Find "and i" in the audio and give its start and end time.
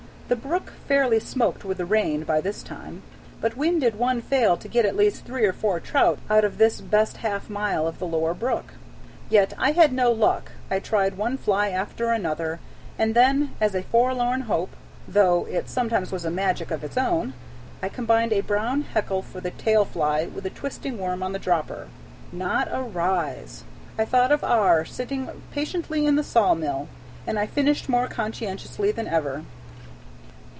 27.27-27.47